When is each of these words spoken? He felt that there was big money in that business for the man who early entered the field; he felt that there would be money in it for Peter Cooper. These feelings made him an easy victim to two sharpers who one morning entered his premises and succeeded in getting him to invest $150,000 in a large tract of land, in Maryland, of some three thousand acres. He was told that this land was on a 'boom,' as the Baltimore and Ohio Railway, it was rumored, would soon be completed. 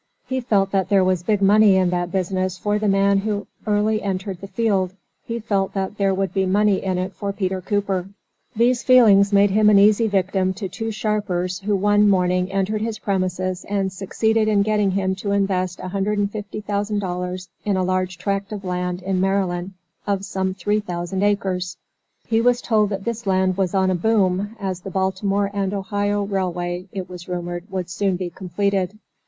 He 0.25 0.41
felt 0.41 0.71
that 0.71 0.89
there 0.89 1.03
was 1.03 1.21
big 1.21 1.43
money 1.43 1.75
in 1.75 1.91
that 1.91 2.11
business 2.11 2.57
for 2.57 2.79
the 2.79 2.87
man 2.87 3.19
who 3.19 3.45
early 3.67 4.01
entered 4.01 4.41
the 4.41 4.47
field; 4.47 4.95
he 5.23 5.37
felt 5.39 5.73
that 5.75 5.97
there 5.99 6.11
would 6.11 6.33
be 6.33 6.47
money 6.47 6.83
in 6.83 6.97
it 6.97 7.13
for 7.13 7.31
Peter 7.31 7.61
Cooper. 7.61 8.09
These 8.55 8.81
feelings 8.81 9.31
made 9.31 9.51
him 9.51 9.69
an 9.69 9.77
easy 9.77 10.07
victim 10.07 10.55
to 10.55 10.67
two 10.67 10.89
sharpers 10.89 11.59
who 11.59 11.75
one 11.75 12.09
morning 12.09 12.51
entered 12.51 12.81
his 12.81 12.97
premises 12.97 13.63
and 13.69 13.93
succeeded 13.93 14.47
in 14.47 14.63
getting 14.63 14.89
him 14.89 15.13
to 15.17 15.33
invest 15.33 15.77
$150,000 15.77 17.47
in 17.63 17.77
a 17.77 17.83
large 17.83 18.17
tract 18.17 18.51
of 18.51 18.65
land, 18.65 19.03
in 19.03 19.21
Maryland, 19.21 19.73
of 20.07 20.25
some 20.25 20.55
three 20.55 20.79
thousand 20.79 21.21
acres. 21.21 21.77
He 22.25 22.41
was 22.41 22.59
told 22.59 22.89
that 22.89 23.03
this 23.03 23.27
land 23.27 23.55
was 23.55 23.75
on 23.75 23.91
a 23.91 23.95
'boom,' 23.95 24.55
as 24.59 24.79
the 24.79 24.89
Baltimore 24.89 25.51
and 25.53 25.75
Ohio 25.75 26.23
Railway, 26.23 26.87
it 26.91 27.07
was 27.07 27.27
rumored, 27.29 27.65
would 27.69 27.87
soon 27.91 28.15
be 28.15 28.31
completed. 28.31 28.97